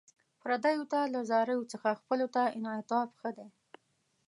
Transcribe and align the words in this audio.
پردیو 0.41 0.83
ته 0.91 0.99
له 1.13 1.19
زاریو 1.29 1.69
څخه 1.71 1.99
خپلو 1.99 2.25
ته 2.35 2.41
انعطاف 2.57 3.09
ښه 3.19 3.29
دی. 3.37 3.49